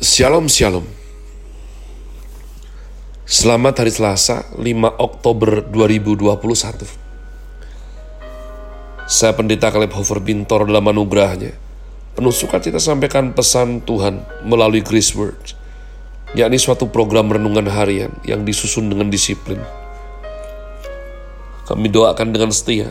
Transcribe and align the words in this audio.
Shalom 0.00 0.48
Shalom. 0.48 0.88
Selamat 3.28 3.84
hari 3.84 3.92
Selasa 3.92 4.48
5 4.56 4.96
Oktober 4.96 5.60
2021 5.68 6.88
Saya 9.04 9.36
Pendeta 9.36 9.68
Caleb 9.68 9.92
Hofer 9.92 10.24
Bintor 10.24 10.72
dalam 10.72 10.88
anugerahnya. 10.88 11.52
Penuh 12.16 12.32
sukacita 12.32 12.80
sampaikan 12.80 13.36
pesan 13.36 13.84
Tuhan 13.84 14.24
melalui 14.40 14.80
Grace 14.80 15.12
Word 15.12 15.36
yakni 16.32 16.56
suatu 16.56 16.88
program 16.88 17.28
renungan 17.36 17.68
harian 17.68 18.16
yang 18.24 18.40
disusun 18.40 18.88
dengan 18.88 19.12
disiplin. 19.12 19.60
Kami 21.68 21.92
doakan 21.92 22.32
dengan 22.32 22.48
setia 22.56 22.88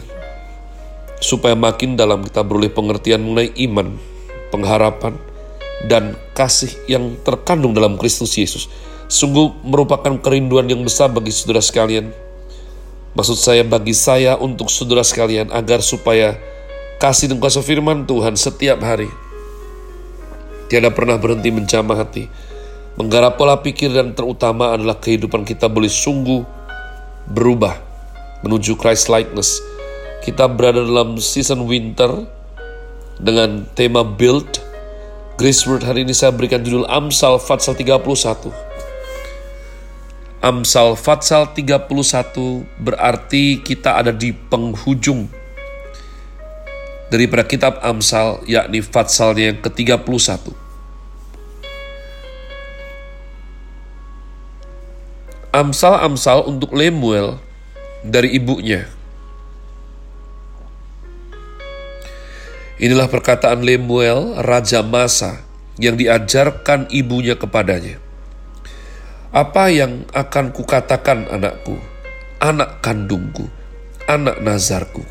supaya 1.17 1.57
makin 1.57 1.97
dalam 1.97 2.21
kita 2.21 2.45
beroleh 2.45 2.69
pengertian 2.69 3.25
mengenai 3.25 3.49
iman, 3.65 3.97
pengharapan, 4.53 5.17
dan 5.87 6.17
kasih 6.35 6.71
yang 6.91 7.15
terkandung 7.23 7.71
dalam 7.71 7.95
Kristus 7.95 8.35
Yesus 8.35 8.67
sungguh 9.09 9.65
merupakan 9.65 10.19
kerinduan 10.21 10.69
yang 10.69 10.85
besar 10.85 11.09
bagi 11.09 11.33
saudara 11.33 11.63
sekalian. 11.63 12.13
Maksud 13.17 13.37
saya 13.41 13.65
bagi 13.65 13.97
saya 13.97 14.37
untuk 14.37 14.69
saudara 14.69 15.01
sekalian 15.01 15.49
agar 15.49 15.81
supaya 15.81 16.37
kasih 17.01 17.33
dan 17.33 17.41
kuasa 17.41 17.65
firman 17.65 18.05
Tuhan 18.05 18.37
setiap 18.37 18.79
hari 18.85 19.09
tiada 20.69 20.93
pernah 20.93 21.17
berhenti 21.17 21.49
menjamah 21.49 21.97
hati, 22.05 22.29
menggarap 22.95 23.41
pola 23.41 23.57
pikir 23.57 23.89
dan 23.89 24.13
terutama 24.13 24.77
adalah 24.77 25.01
kehidupan 25.01 25.41
kita 25.41 25.65
boleh 25.65 25.89
sungguh 25.89 26.45
berubah 27.33 27.73
menuju 28.45 28.77
Christ 28.77 29.09
likeness. 29.09 29.57
Kita 30.21 30.45
berada 30.45 30.85
dalam 30.85 31.17
season 31.17 31.65
winter 31.65 32.29
dengan 33.17 33.65
tema 33.73 34.05
build 34.05 34.61
Grace 35.39 35.63
Word 35.63 35.87
hari 35.87 36.03
ini 36.03 36.11
saya 36.11 36.35
berikan 36.35 36.59
judul 36.59 36.83
Amsal 36.91 37.39
Fatsal 37.39 37.71
31. 37.71 38.51
Amsal 40.43 40.99
Fatsal 40.99 41.55
31 41.55 42.67
berarti 42.75 43.63
kita 43.63 44.03
ada 44.03 44.11
di 44.11 44.35
penghujung 44.35 45.31
daripada 47.07 47.47
kitab 47.47 47.79
Amsal 47.79 48.43
yakni 48.51 48.83
Fatsalnya 48.83 49.55
yang 49.55 49.63
ke-31. 49.63 50.51
Amsal-amsal 55.55 56.51
untuk 56.51 56.75
Lemuel 56.75 57.39
dari 58.03 58.35
ibunya 58.35 58.91
Inilah 62.79 63.11
perkataan 63.11 63.59
Lemuel, 63.59 64.39
Raja 64.39 64.79
Masa, 64.79 65.43
yang 65.75 65.99
diajarkan 65.99 66.87
ibunya 66.95 67.35
kepadanya. 67.35 67.99
Apa 69.35 69.67
yang 69.67 70.07
akan 70.15 70.55
kukatakan 70.55 71.27
anakku, 71.27 71.75
anak 72.39 72.79
kandungku, 72.79 73.51
anak 74.07 74.39
nazarku? 74.39 75.03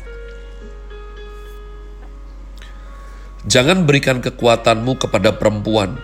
Jangan 3.45 3.85
berikan 3.85 4.17
kekuatanmu 4.17 4.97
kepada 4.97 5.37
perempuan, 5.37 6.01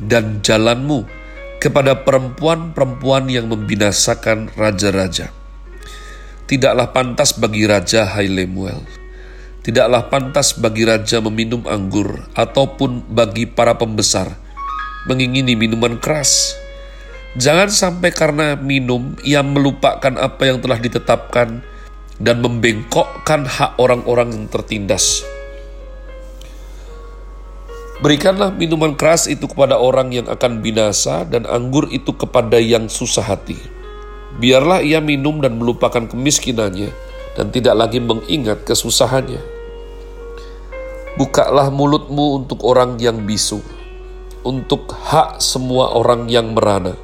dan 0.00 0.40
jalanmu 0.40 1.04
kepada 1.60 2.00
perempuan-perempuan 2.00 3.28
yang 3.28 3.52
membinasakan 3.52 4.48
raja-raja. 4.56 5.36
Tidaklah 6.48 6.96
pantas 6.96 7.36
bagi 7.36 7.68
raja, 7.68 8.08
hai 8.08 8.24
Lemuel 8.24 9.07
Tidaklah 9.68 10.08
pantas 10.08 10.56
bagi 10.56 10.88
raja 10.88 11.20
meminum 11.20 11.60
anggur 11.68 12.24
ataupun 12.32 13.04
bagi 13.04 13.44
para 13.44 13.76
pembesar 13.76 14.32
mengingini 15.04 15.60
minuman 15.60 16.00
keras. 16.00 16.56
Jangan 17.36 17.68
sampai 17.68 18.08
karena 18.08 18.56
minum 18.56 19.12
ia 19.20 19.44
melupakan 19.44 20.16
apa 20.16 20.48
yang 20.48 20.64
telah 20.64 20.80
ditetapkan 20.80 21.60
dan 22.16 22.40
membengkokkan 22.40 23.44
hak 23.44 23.76
orang-orang 23.76 24.32
yang 24.32 24.46
tertindas. 24.48 25.20
Berikanlah 28.00 28.48
minuman 28.56 28.96
keras 28.96 29.28
itu 29.28 29.44
kepada 29.52 29.76
orang 29.76 30.16
yang 30.16 30.32
akan 30.32 30.64
binasa 30.64 31.28
dan 31.28 31.44
anggur 31.44 31.92
itu 31.92 32.16
kepada 32.16 32.56
yang 32.56 32.88
susah 32.88 33.36
hati. 33.36 33.60
Biarlah 34.40 34.80
ia 34.80 35.04
minum 35.04 35.44
dan 35.44 35.60
melupakan 35.60 36.08
kemiskinannya 36.08 36.88
dan 37.36 37.52
tidak 37.52 37.76
lagi 37.76 38.00
mengingat 38.00 38.64
kesusahannya. 38.64 39.57
Bukalah 41.18 41.74
mulutmu 41.74 42.38
untuk 42.38 42.62
orang 42.62 42.94
yang 43.02 43.26
bisu, 43.26 43.58
untuk 44.46 44.94
hak 44.94 45.42
semua 45.42 45.90
orang 45.98 46.30
yang 46.30 46.54
merana. 46.54 46.94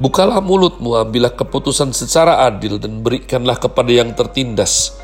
Bukalah 0.00 0.40
mulutmu, 0.40 0.96
ambillah 0.96 1.36
keputusan 1.36 1.92
secara 1.92 2.48
adil 2.48 2.80
dan 2.80 3.04
berikanlah 3.04 3.60
kepada 3.60 3.92
yang 3.92 4.16
tertindas 4.16 4.96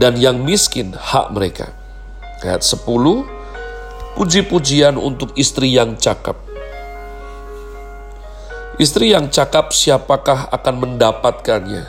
dan 0.00 0.16
yang 0.16 0.40
miskin 0.40 0.96
hak 0.96 1.28
mereka. 1.28 1.76
Ayat 2.40 2.64
10, 2.64 2.88
puji-pujian 4.16 4.96
untuk 4.96 5.36
istri 5.36 5.76
yang 5.76 5.92
cakap. 6.00 6.40
Istri 8.80 9.12
yang 9.12 9.28
cakap 9.28 9.76
siapakah 9.76 10.48
akan 10.48 10.88
mendapatkannya? 10.88 11.84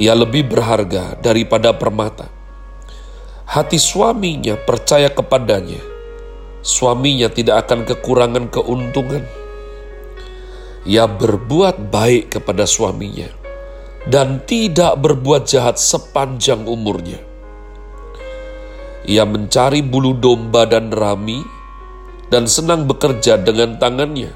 Ia 0.00 0.16
lebih 0.16 0.48
berharga 0.48 1.12
daripada 1.20 1.76
permata 1.76 2.40
hati 3.46 3.78
suaminya 3.78 4.54
percaya 4.54 5.10
kepadanya, 5.10 5.82
suaminya 6.62 7.26
tidak 7.26 7.66
akan 7.68 7.84
kekurangan 7.84 8.46
keuntungan. 8.48 9.24
Ia 10.82 11.06
berbuat 11.06 11.94
baik 11.94 12.38
kepada 12.38 12.66
suaminya 12.66 13.30
dan 14.10 14.42
tidak 14.42 14.98
berbuat 14.98 15.46
jahat 15.46 15.78
sepanjang 15.78 16.66
umurnya. 16.66 17.22
Ia 19.06 19.26
mencari 19.26 19.82
bulu 19.82 20.14
domba 20.14 20.66
dan 20.66 20.90
rami 20.90 21.42
dan 22.30 22.46
senang 22.46 22.86
bekerja 22.86 23.38
dengan 23.38 23.78
tangannya. 23.78 24.30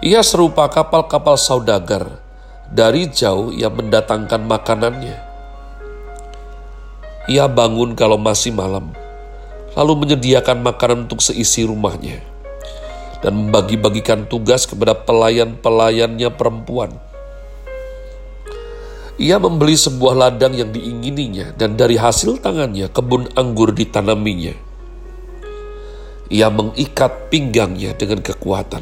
Ia 0.00 0.24
serupa 0.24 0.64
kapal-kapal 0.72 1.36
saudagar 1.36 2.24
dari 2.72 3.08
jauh 3.12 3.52
yang 3.52 3.76
mendatangkan 3.76 4.40
makanannya 4.48 5.29
ia 7.28 7.44
bangun 7.44 7.92
kalau 7.92 8.16
masih 8.16 8.54
malam, 8.54 8.96
lalu 9.76 10.06
menyediakan 10.06 10.64
makanan 10.64 11.04
untuk 11.04 11.20
seisi 11.20 11.68
rumahnya, 11.68 12.24
dan 13.20 13.36
membagi-bagikan 13.36 14.24
tugas 14.24 14.64
kepada 14.64 14.96
pelayan-pelayannya 14.96 16.32
perempuan. 16.32 16.96
Ia 19.20 19.36
membeli 19.36 19.76
sebuah 19.76 20.16
ladang 20.16 20.56
yang 20.56 20.72
diingininya, 20.72 21.52
dan 21.52 21.76
dari 21.76 22.00
hasil 22.00 22.40
tangannya 22.40 22.88
kebun 22.88 23.28
anggur 23.36 23.76
ditanaminya. 23.76 24.56
Ia 26.32 26.48
mengikat 26.48 27.28
pinggangnya 27.28 27.92
dengan 28.00 28.24
kekuatan. 28.24 28.80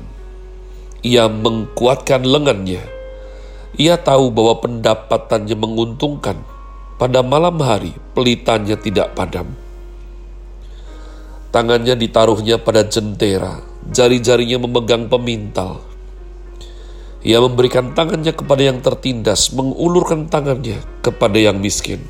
Ia 1.03 1.27
mengkuatkan 1.27 2.23
lengannya. 2.23 2.85
Ia 3.81 3.99
tahu 3.99 4.31
bahwa 4.31 4.63
pendapatannya 4.63 5.57
menguntungkan 5.57 6.39
pada 6.99 7.23
malam 7.23 7.63
hari, 7.63 7.95
pelitanya 8.13 8.75
tidak 8.75 9.15
padam. 9.15 9.55
Tangannya 11.55 11.95
ditaruhnya 11.95 12.59
pada 12.59 12.83
jentera, 12.83 13.63
jari-jarinya 13.95 14.67
memegang 14.67 15.07
pemintal. 15.07 15.81
Ia 17.23 17.39
memberikan 17.39 17.95
tangannya 17.95 18.35
kepada 18.35 18.63
yang 18.67 18.83
tertindas, 18.83 19.55
mengulurkan 19.55 20.27
tangannya 20.27 20.83
kepada 20.99 21.39
yang 21.39 21.63
miskin. 21.63 22.03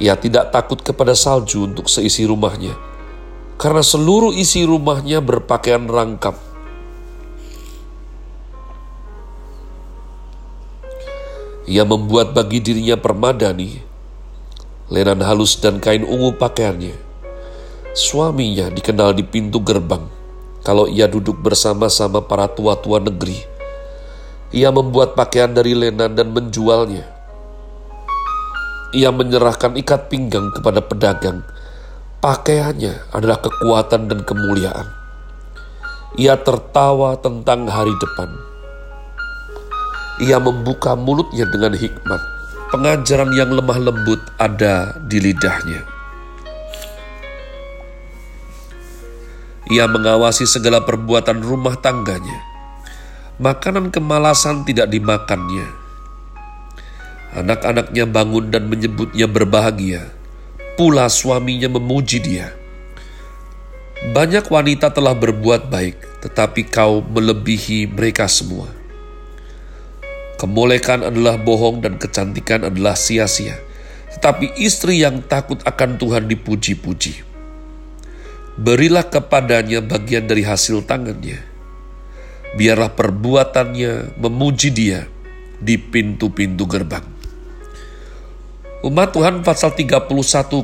Ia 0.00 0.16
tidak 0.16 0.52
takut 0.52 0.80
kepada 0.80 1.12
salju 1.12 1.68
untuk 1.68 1.92
seisi 1.92 2.24
rumahnya, 2.24 2.72
karena 3.60 3.84
seluruh 3.84 4.32
isi 4.32 4.64
rumahnya 4.64 5.20
berpakaian 5.20 5.84
rangkap 5.84 6.45
Ia 11.66 11.82
membuat 11.82 12.30
bagi 12.30 12.62
dirinya 12.62 12.94
permadani, 12.94 13.82
lenan 14.86 15.18
halus 15.18 15.58
dan 15.58 15.82
kain 15.82 16.06
ungu 16.06 16.38
pakaiannya. 16.38 16.94
Suaminya 17.90 18.70
dikenal 18.70 19.18
di 19.18 19.26
pintu 19.26 19.58
gerbang 19.58 20.06
kalau 20.62 20.86
ia 20.86 21.10
duduk 21.10 21.42
bersama-sama 21.42 22.22
para 22.22 22.46
tua-tua 22.46 23.02
negeri. 23.02 23.42
Ia 24.54 24.70
membuat 24.70 25.18
pakaian 25.18 25.50
dari 25.50 25.74
lenan 25.74 26.14
dan 26.14 26.30
menjualnya. 26.30 27.02
Ia 28.94 29.10
menyerahkan 29.10 29.74
ikat 29.74 30.06
pinggang 30.06 30.54
kepada 30.54 30.78
pedagang. 30.78 31.42
Pakaiannya 32.22 33.10
adalah 33.10 33.42
kekuatan 33.42 34.06
dan 34.06 34.22
kemuliaan. 34.22 34.86
Ia 36.14 36.38
tertawa 36.38 37.18
tentang 37.18 37.66
hari 37.66 37.90
depan 37.98 38.55
ia 40.16 40.40
membuka 40.40 40.96
mulutnya 40.96 41.44
dengan 41.48 41.76
hikmat. 41.76 42.22
Pengajaran 42.72 43.30
yang 43.36 43.52
lemah 43.52 43.78
lembut 43.78 44.20
ada 44.40 44.96
di 45.06 45.22
lidahnya. 45.22 45.86
Ia 49.66 49.86
mengawasi 49.90 50.46
segala 50.46 50.82
perbuatan 50.82 51.42
rumah 51.42 51.74
tangganya. 51.78 52.38
Makanan 53.42 53.90
kemalasan 53.90 54.62
tidak 54.62 54.88
dimakannya. 54.90 55.66
Anak-anaknya 57.36 58.08
bangun 58.08 58.48
dan 58.48 58.70
menyebutnya 58.70 59.28
berbahagia. 59.28 60.08
Pula 60.78 61.10
suaminya 61.10 61.68
memuji 61.68 62.22
dia. 62.22 62.54
Banyak 64.12 64.46
wanita 64.48 64.92
telah 64.92 65.16
berbuat 65.16 65.68
baik, 65.72 66.24
tetapi 66.24 66.68
kau 66.68 67.00
melebihi 67.02 67.90
mereka 67.90 68.28
semua. 68.28 68.75
Kemolekan 70.36 71.00
adalah 71.00 71.40
bohong 71.40 71.80
dan 71.80 71.96
kecantikan 71.96 72.68
adalah 72.68 72.92
sia-sia. 72.92 73.56
Tetapi 74.16 74.60
istri 74.60 75.00
yang 75.00 75.24
takut 75.24 75.60
akan 75.64 75.96
Tuhan 75.96 76.28
dipuji-puji. 76.28 77.24
Berilah 78.56 79.08
kepadanya 79.08 79.80
bagian 79.84 80.28
dari 80.28 80.44
hasil 80.44 80.84
tangannya. 80.84 81.40
Biarlah 82.56 82.92
perbuatannya 82.92 84.16
memuji 84.20 84.72
dia 84.72 85.08
di 85.60 85.76
pintu-pintu 85.76 86.64
gerbang. 86.64 87.04
Umat 88.84 89.12
Tuhan 89.12 89.40
pasal 89.40 89.72
31 89.72 90.08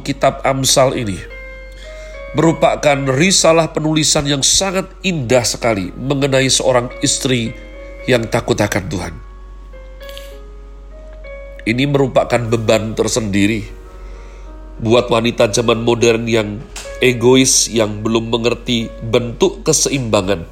kitab 0.05 0.45
Amsal 0.45 0.97
ini 1.01 1.17
merupakan 2.33 2.97
risalah 3.13 3.73
penulisan 3.73 4.25
yang 4.25 4.41
sangat 4.41 4.89
indah 5.05 5.45
sekali 5.45 5.93
mengenai 5.93 6.49
seorang 6.49 6.89
istri 7.05 7.53
yang 8.09 8.25
takut 8.29 8.57
akan 8.57 8.85
Tuhan. 8.89 9.32
Ini 11.63 11.87
merupakan 11.87 12.43
beban 12.51 12.99
tersendiri 12.99 13.63
buat 14.83 15.07
wanita 15.07 15.47
zaman 15.55 15.87
modern 15.87 16.27
yang 16.27 16.59
egois 16.99 17.71
yang 17.71 18.03
belum 18.03 18.35
mengerti 18.35 18.91
bentuk 19.07 19.63
keseimbangan 19.63 20.43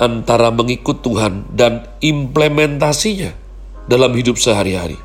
antara 0.00 0.48
mengikut 0.48 1.04
Tuhan 1.04 1.44
dan 1.52 1.84
implementasinya 2.00 3.36
dalam 3.84 4.16
hidup 4.16 4.40
sehari-hari. 4.40 4.96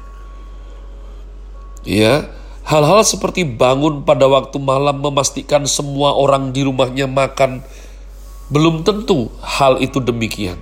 Ya, 1.84 2.32
hal-hal 2.64 3.04
seperti 3.04 3.44
bangun 3.44 4.08
pada 4.08 4.32
waktu 4.32 4.56
malam 4.56 5.04
memastikan 5.04 5.68
semua 5.68 6.16
orang 6.16 6.56
di 6.56 6.64
rumahnya 6.64 7.12
makan 7.12 7.60
belum 8.48 8.88
tentu 8.88 9.28
hal 9.44 9.84
itu 9.84 10.00
demikian. 10.00 10.58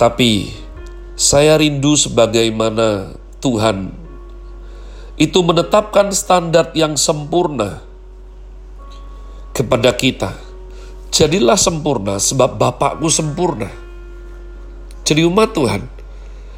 Tapi 0.00 0.63
saya 1.14 1.54
rindu 1.58 1.94
sebagaimana 1.94 3.14
Tuhan 3.38 3.94
itu 5.14 5.38
menetapkan 5.46 6.10
standar 6.10 6.74
yang 6.74 6.98
sempurna 6.98 7.78
kepada 9.54 9.94
kita. 9.94 10.34
Jadilah 11.14 11.54
sempurna 11.54 12.18
sebab 12.18 12.58
Bapakku 12.58 13.06
sempurna. 13.06 13.70
Jadi 15.06 15.22
umat 15.22 15.54
Tuhan, 15.54 15.86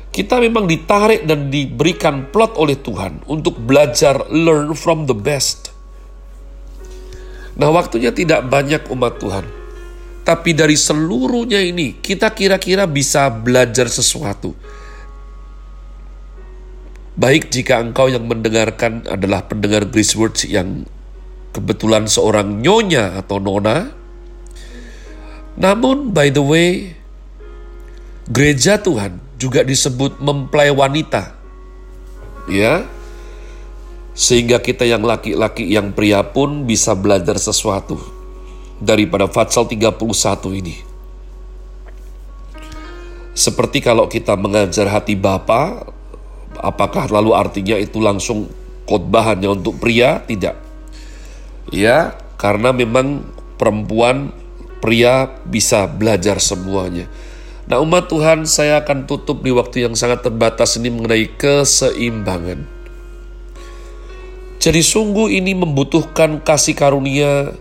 kita 0.08 0.40
memang 0.40 0.64
ditarik 0.64 1.28
dan 1.28 1.52
diberikan 1.52 2.32
plot 2.32 2.56
oleh 2.56 2.80
Tuhan 2.80 3.28
untuk 3.28 3.60
belajar 3.60 4.24
learn 4.32 4.72
from 4.72 5.04
the 5.04 5.12
best. 5.12 5.76
Nah 7.60 7.68
waktunya 7.68 8.08
tidak 8.16 8.48
banyak 8.48 8.88
umat 8.88 9.20
Tuhan. 9.20 9.65
Tapi 10.26 10.58
dari 10.58 10.74
seluruhnya 10.74 11.62
ini, 11.62 12.02
kita 12.02 12.34
kira-kira 12.34 12.82
bisa 12.90 13.30
belajar 13.30 13.86
sesuatu. 13.86 14.58
Baik 17.14 17.46
jika 17.46 17.78
engkau 17.78 18.10
yang 18.10 18.26
mendengarkan 18.26 19.06
adalah 19.06 19.46
pendengar 19.46 19.86
Grace 19.86 20.18
Words 20.18 20.42
yang 20.50 20.82
kebetulan 21.54 22.10
seorang 22.10 22.58
nyonya 22.58 23.22
atau 23.22 23.38
nona. 23.38 23.94
Namun, 25.54 26.10
by 26.10 26.34
the 26.34 26.42
way, 26.42 26.98
gereja 28.26 28.82
Tuhan 28.82 29.22
juga 29.38 29.62
disebut 29.62 30.18
mempelai 30.18 30.74
wanita. 30.74 31.38
Ya, 32.50 32.82
sehingga 34.10 34.58
kita 34.58 34.82
yang 34.82 35.06
laki-laki 35.06 35.70
yang 35.70 35.94
pria 35.94 36.26
pun 36.26 36.66
bisa 36.66 36.98
belajar 36.98 37.38
sesuatu 37.38 38.15
daripada 38.80 39.28
Fatsal 39.30 39.68
31 39.68 39.96
ini. 40.56 40.76
Seperti 43.36 43.84
kalau 43.84 44.08
kita 44.08 44.32
mengajar 44.36 44.88
hati 44.88 45.12
Bapa, 45.12 45.92
apakah 46.56 47.04
lalu 47.12 47.36
artinya 47.36 47.76
itu 47.76 48.00
langsung 48.00 48.48
khotbahannya 48.88 49.60
untuk 49.60 49.76
pria? 49.76 50.24
Tidak. 50.24 50.56
Ya, 51.68 52.16
karena 52.40 52.72
memang 52.72 53.28
perempuan 53.60 54.32
pria 54.80 55.28
bisa 55.44 55.84
belajar 55.84 56.40
semuanya. 56.40 57.08
Nah 57.66 57.82
umat 57.82 58.06
Tuhan 58.06 58.46
saya 58.46 58.86
akan 58.86 59.10
tutup 59.10 59.42
di 59.42 59.50
waktu 59.50 59.90
yang 59.90 59.98
sangat 59.98 60.22
terbatas 60.22 60.78
ini 60.78 60.94
mengenai 60.94 61.26
keseimbangan. 61.34 62.62
Jadi 64.62 64.80
sungguh 64.80 65.34
ini 65.34 65.52
membutuhkan 65.52 66.40
kasih 66.40 66.78
karunia 66.78 67.52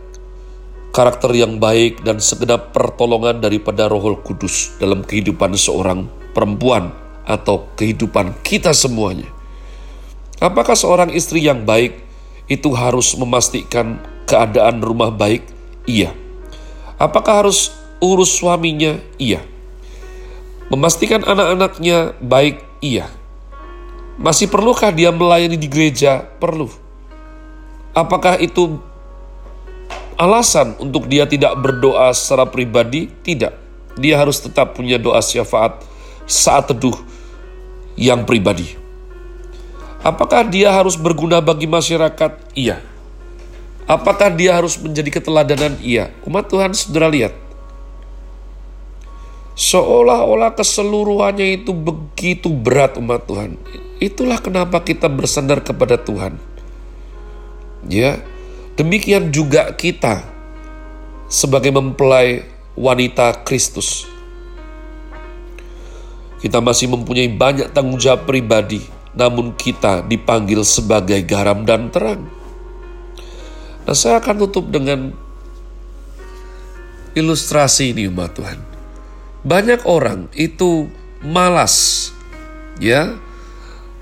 karakter 0.95 1.35
yang 1.35 1.59
baik 1.59 2.07
dan 2.07 2.23
segenap 2.23 2.71
pertolongan 2.71 3.43
daripada 3.43 3.91
Roh 3.91 4.15
Kudus 4.23 4.79
dalam 4.79 5.03
kehidupan 5.03 5.51
seorang 5.59 6.07
perempuan 6.31 6.95
atau 7.27 7.67
kehidupan 7.75 8.39
kita 8.47 8.71
semuanya. 8.71 9.27
Apakah 10.39 10.71
seorang 10.71 11.11
istri 11.11 11.43
yang 11.43 11.67
baik 11.67 11.99
itu 12.47 12.71
harus 12.71 13.11
memastikan 13.19 13.99
keadaan 14.23 14.79
rumah 14.79 15.11
baik? 15.11 15.43
Iya. 15.83 16.15
Apakah 16.95 17.43
harus 17.43 17.75
urus 17.99 18.31
suaminya? 18.31 18.95
Iya. 19.19 19.43
Memastikan 20.71 21.27
anak-anaknya 21.27 22.15
baik? 22.23 22.63
Iya. 22.79 23.11
Masih 24.15 24.47
perlukah 24.47 24.95
dia 24.95 25.11
melayani 25.11 25.59
di 25.59 25.67
gereja? 25.67 26.23
Perlu. 26.39 26.71
Apakah 27.91 28.39
itu 28.39 28.79
alasan 30.15 30.75
untuk 30.79 31.07
dia 31.07 31.27
tidak 31.27 31.55
berdoa 31.59 32.11
secara 32.15 32.47
pribadi? 32.47 33.07
Tidak. 33.07 33.53
Dia 33.95 34.19
harus 34.19 34.43
tetap 34.43 34.75
punya 34.75 34.99
doa 34.99 35.23
syafaat 35.23 35.79
saat 36.27 36.67
teduh 36.67 36.95
yang 37.95 38.27
pribadi. 38.27 38.75
Apakah 40.05 40.45
dia 40.45 40.69
harus 40.69 40.99
berguna 40.99 41.41
bagi 41.41 41.65
masyarakat? 41.65 42.53
Iya. 42.53 42.77
Apakah 43.85 44.29
dia 44.33 44.53
harus 44.53 44.77
menjadi 44.77 45.21
keteladanan? 45.21 45.77
Iya. 45.81 46.13
Umat 46.27 46.45
Tuhan 46.51 46.73
saudara 46.77 47.09
lihat. 47.09 47.33
Seolah-olah 49.55 50.51
keseluruhannya 50.53 51.63
itu 51.63 51.71
begitu 51.71 52.51
berat 52.51 52.99
umat 52.99 53.23
Tuhan. 53.23 53.55
Itulah 54.03 54.43
kenapa 54.43 54.83
kita 54.83 55.07
bersandar 55.07 55.63
kepada 55.63 55.95
Tuhan. 55.95 56.35
Ya, 57.87 58.19
Demikian 58.75 59.31
juga 59.31 59.71
kita 59.71 60.19
sebagai 61.31 61.71
mempelai 61.71 62.43
wanita 62.75 63.47
Kristus. 63.47 64.03
Kita 66.43 66.59
masih 66.59 66.91
mempunyai 66.91 67.31
banyak 67.31 67.71
tanggung 67.71 67.95
jawab 67.95 68.27
pribadi, 68.27 68.83
namun 69.15 69.55
kita 69.55 70.03
dipanggil 70.03 70.59
sebagai 70.67 71.23
garam 71.23 71.63
dan 71.63 71.87
terang. 71.87 72.27
Nah, 73.87 73.95
saya 73.95 74.19
akan 74.19 74.43
tutup 74.43 74.67
dengan 74.67 75.15
ilustrasi 77.15 77.95
ini 77.95 78.11
umat 78.11 78.35
Tuhan. 78.35 78.59
Banyak 79.47 79.87
orang 79.87 80.27
itu 80.35 80.91
malas, 81.23 82.11
ya, 82.83 83.15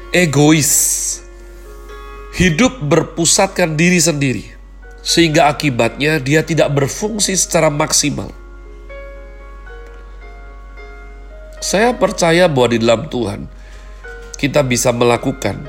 egois, 0.10 0.74
hidup 2.34 2.82
berpusatkan 2.82 3.78
diri 3.78 4.02
sendiri 4.02 4.53
sehingga 5.04 5.52
akibatnya 5.52 6.18
dia 6.24 6.42
tidak 6.42 6.72
berfungsi 6.72 7.36
secara 7.36 7.68
maksimal. 7.68 8.32
Saya 11.60 11.92
percaya 11.92 12.48
bahwa 12.48 12.68
di 12.72 12.80
dalam 12.80 13.08
Tuhan 13.12 13.48
kita 14.40 14.64
bisa 14.64 14.96
melakukan 14.96 15.60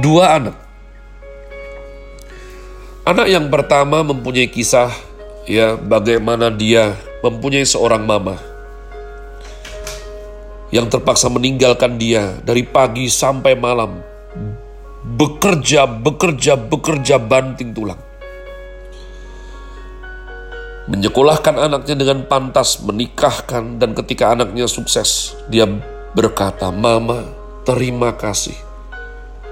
dua 0.00 0.40
anak. 0.40 0.56
Anak 3.08 3.28
yang 3.28 3.48
pertama 3.48 4.04
mempunyai 4.04 4.52
kisah 4.52 4.92
ya 5.48 5.80
bagaimana 5.80 6.52
dia 6.52 6.92
mempunyai 7.24 7.64
seorang 7.64 8.04
mama 8.04 8.36
yang 10.68 10.84
terpaksa 10.92 11.32
meninggalkan 11.32 11.96
dia 11.96 12.36
dari 12.44 12.68
pagi 12.68 13.08
sampai 13.08 13.56
malam 13.56 14.04
bekerja, 15.04 15.86
bekerja, 15.86 16.58
bekerja 16.58 17.16
banting 17.22 17.70
tulang. 17.74 18.00
Menyekolahkan 20.88 21.60
anaknya 21.60 22.00
dengan 22.00 22.24
pantas, 22.24 22.80
menikahkan, 22.80 23.76
dan 23.76 23.92
ketika 23.92 24.32
anaknya 24.32 24.64
sukses, 24.64 25.36
dia 25.52 25.68
berkata, 26.16 26.72
Mama, 26.72 27.28
terima 27.68 28.16
kasih. 28.16 28.56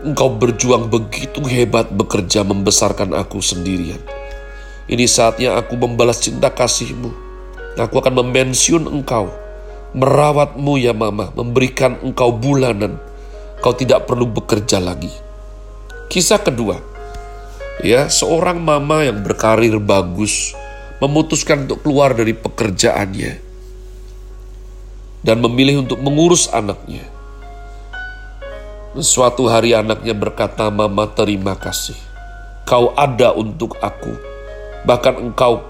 Engkau 0.00 0.32
berjuang 0.32 0.88
begitu 0.88 1.44
hebat 1.44 1.92
bekerja 1.92 2.40
membesarkan 2.40 3.12
aku 3.12 3.44
sendirian. 3.44 4.00
Ini 4.88 5.04
saatnya 5.04 5.60
aku 5.60 5.76
membalas 5.76 6.24
cinta 6.24 6.48
kasihmu. 6.48 7.12
Aku 7.76 8.00
akan 8.00 8.24
memensiun 8.24 8.88
engkau, 8.88 9.28
merawatmu 9.92 10.80
ya 10.80 10.96
mama, 10.96 11.28
memberikan 11.36 12.00
engkau 12.00 12.32
bulanan. 12.32 12.96
Kau 13.60 13.76
tidak 13.76 14.08
perlu 14.08 14.24
bekerja 14.24 14.80
lagi. 14.80 15.25
Kisah 16.06 16.38
kedua, 16.38 16.78
ya 17.82 18.06
seorang 18.06 18.62
mama 18.62 19.02
yang 19.02 19.20
berkarir 19.26 19.76
bagus, 19.82 20.54
memutuskan 21.02 21.66
untuk 21.66 21.82
keluar 21.82 22.14
dari 22.14 22.32
pekerjaannya 22.32 23.32
dan 25.26 25.36
memilih 25.42 25.82
untuk 25.82 25.98
mengurus 25.98 26.46
anaknya. 26.54 27.02
Suatu 28.96 29.44
hari 29.50 29.76
anaknya 29.76 30.16
berkata, 30.16 30.72
"Mama, 30.72 31.10
terima 31.12 31.52
kasih. 31.58 31.98
Kau 32.64 32.96
ada 32.96 33.36
untuk 33.36 33.76
aku. 33.82 34.14
Bahkan 34.88 35.20
engkau 35.20 35.60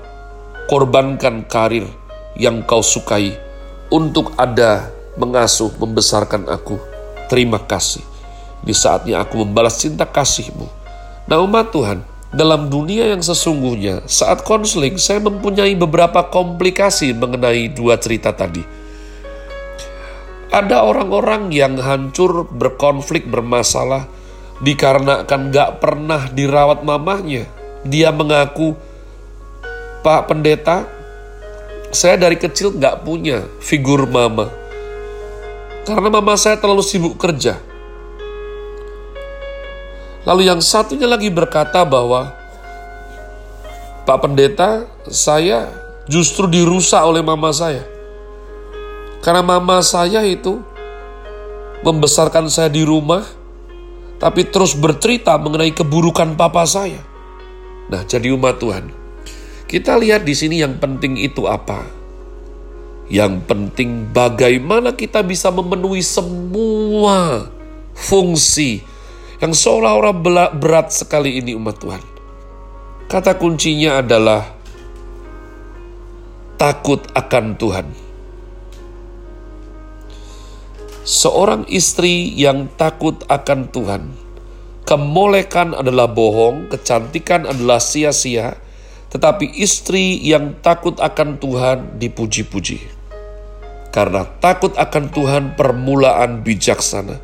korbankan 0.71 1.43
karir 1.49 1.89
yang 2.39 2.63
kau 2.63 2.85
sukai 2.85 3.35
untuk 3.91 4.37
ada 4.39 4.93
mengasuh, 5.17 5.73
membesarkan 5.81 6.47
aku. 6.47 6.79
Terima 7.27 7.59
kasih. 7.59 8.05
Di 8.67 8.75
saatnya 8.75 9.23
aku 9.23 9.47
membalas 9.47 9.79
cinta 9.79 10.03
kasihmu. 10.03 10.67
Nah 11.31 11.39
umat 11.47 11.71
Tuhan, 11.71 12.03
dalam 12.35 12.67
dunia 12.67 13.15
yang 13.15 13.23
sesungguhnya, 13.23 14.03
saat 14.11 14.43
konseling 14.43 14.99
saya 14.99 15.23
mempunyai 15.23 15.79
beberapa 15.79 16.27
komplikasi 16.27 17.15
mengenai 17.15 17.71
dua 17.71 17.95
cerita 17.97 18.35
tadi 18.35 18.77
ada 20.57 20.89
orang-orang 20.89 21.53
yang 21.53 21.77
hancur, 21.77 22.49
berkonflik, 22.49 23.29
bermasalah 23.29 24.09
dikarenakan 24.65 25.53
gak 25.53 25.85
pernah 25.85 26.33
dirawat 26.33 26.81
mamahnya. 26.81 27.45
Dia 27.85 28.09
mengaku, 28.09 28.73
Pak 30.01 30.33
Pendeta, 30.33 30.89
saya 31.93 32.17
dari 32.17 32.41
kecil 32.41 32.73
gak 32.73 33.05
punya 33.05 33.45
figur 33.61 34.09
mama. 34.09 34.49
Karena 35.85 36.09
mama 36.09 36.35
saya 36.41 36.57
terlalu 36.57 36.83
sibuk 36.83 37.21
kerja. 37.21 37.61
Lalu 40.27 40.51
yang 40.51 40.59
satunya 40.59 41.07
lagi 41.07 41.31
berkata 41.31 41.87
bahwa, 41.87 42.35
Pak 44.03 44.19
Pendeta, 44.27 44.91
saya 45.07 45.71
justru 46.11 46.51
dirusak 46.51 46.99
oleh 46.99 47.23
mama 47.23 47.55
saya. 47.55 47.87
Karena 49.23 49.47
mama 49.47 49.79
saya 49.87 50.27
itu 50.27 50.59
membesarkan 51.87 52.51
saya 52.51 52.67
di 52.67 52.83
rumah, 52.83 53.23
tapi 54.19 54.51
terus 54.51 54.75
bercerita 54.75 55.39
mengenai 55.39 55.71
keburukan 55.71 56.35
papa 56.35 56.67
saya. 56.67 56.99
Nah, 57.87 58.03
jadi 58.03 58.35
umat 58.35 58.59
Tuhan, 58.59 58.91
kita 59.71 59.95
lihat 59.95 60.27
di 60.27 60.35
sini 60.35 60.59
yang 60.59 60.83
penting 60.83 61.15
itu 61.23 61.47
apa? 61.47 61.87
Yang 63.07 63.47
penting 63.47 64.11
bagaimana 64.11 64.91
kita 64.91 65.23
bisa 65.23 65.55
memenuhi 65.55 66.03
semua 66.03 67.47
fungsi 67.95 68.83
yang 69.43 69.53
seolah-olah 69.53 70.17
berat 70.57 70.93
sekali 70.93 71.41
ini 71.41 71.53
umat 71.57 71.77
Tuhan. 71.81 72.05
Kata 73.07 73.39
kuncinya 73.39 74.03
adalah 74.03 74.43
takut 76.59 77.05
akan 77.15 77.55
Tuhan 77.55 78.07
seorang 81.07 81.71
istri 81.71 82.35
yang 82.35 82.67
takut 82.75 83.23
akan 83.31 83.71
Tuhan. 83.71 84.03
Kemolekan 84.83 85.75
adalah 85.79 86.11
bohong, 86.11 86.67
kecantikan 86.67 87.47
adalah 87.47 87.79
sia-sia, 87.79 88.59
tetapi 89.15 89.55
istri 89.55 90.19
yang 90.19 90.59
takut 90.63 90.99
akan 90.99 91.39
Tuhan 91.39 92.03
dipuji-puji. 92.03 92.99
Karena 93.95 94.27
takut 94.43 94.75
akan 94.75 95.05
Tuhan 95.15 95.45
permulaan 95.55 96.43
bijaksana. 96.43 97.23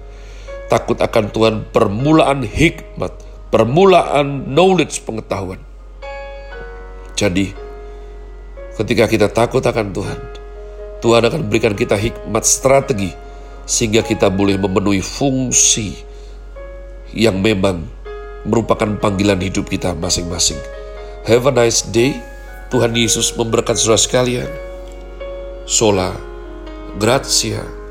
Takut 0.73 0.97
akan 0.97 1.29
Tuhan 1.29 1.55
permulaan 1.69 2.49
hikmat, 2.49 3.13
permulaan 3.53 4.57
knowledge 4.57 5.05
pengetahuan. 5.05 5.61
Jadi, 7.13 7.53
ketika 8.81 9.05
kita 9.05 9.29
takut 9.29 9.61
akan 9.61 9.93
Tuhan, 9.93 10.17
Tuhan 11.05 11.29
akan 11.29 11.53
berikan 11.53 11.77
kita 11.77 12.01
hikmat 12.01 12.49
strategi 12.49 13.13
sehingga 13.69 14.01
kita 14.01 14.33
boleh 14.33 14.57
memenuhi 14.57 15.05
fungsi 15.05 15.93
yang 17.13 17.45
memang 17.45 17.85
merupakan 18.49 18.97
panggilan 18.97 19.45
hidup 19.45 19.69
kita 19.69 19.93
masing-masing. 19.93 20.57
Have 21.29 21.45
a 21.45 21.53
nice 21.53 21.85
day. 21.85 22.17
Tuhan 22.73 22.97
Yesus 22.97 23.37
memberkati 23.37 23.77
saudara 23.77 24.01
sekalian. 24.01 24.49
Sola, 25.69 26.17
gratia. 26.97 27.82